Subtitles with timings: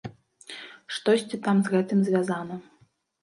[0.95, 2.55] Штосьці там з гэтым звязана.